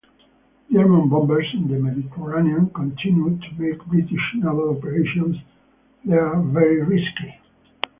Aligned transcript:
German 0.71 1.09
bombers 1.09 1.45
in 1.53 1.67
the 1.67 1.77
Mediterranean 1.77 2.71
continued 2.73 3.39
to 3.39 3.61
make 3.61 3.85
British 3.85 4.33
naval 4.33 4.75
operations 4.75 5.35
there 6.03 6.39
very 6.41 6.81
risky. 6.81 7.39